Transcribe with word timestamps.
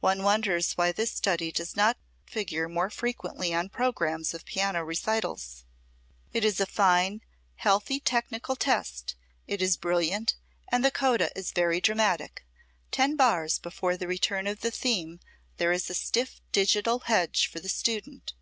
One 0.00 0.22
wonders 0.22 0.72
why 0.78 0.92
this 0.92 1.12
study 1.12 1.52
does 1.52 1.76
not 1.76 1.98
figure 2.24 2.70
more 2.70 2.88
frequently 2.88 3.52
on 3.52 3.68
programmes 3.68 4.32
of 4.32 4.46
piano 4.46 4.82
recitals. 4.82 5.66
It 6.32 6.42
is 6.42 6.58
a 6.58 6.64
fine, 6.64 7.20
healthy 7.56 8.00
technical 8.00 8.56
test, 8.56 9.16
it 9.46 9.60
is 9.60 9.76
brilliant, 9.76 10.36
and 10.68 10.82
the 10.82 10.90
coda 10.90 11.30
is 11.36 11.52
very 11.52 11.82
dramatic. 11.82 12.46
Ten 12.90 13.14
bars 13.14 13.58
before 13.58 13.98
the 13.98 14.08
return 14.08 14.46
of 14.46 14.60
the 14.62 14.70
theme 14.70 15.20
there 15.58 15.70
is 15.70 15.90
a 15.90 15.94
stiff 15.94 16.40
digital 16.50 17.00
hedge 17.00 17.46
for 17.48 17.60
the 17.60 17.68
student. 17.68 18.32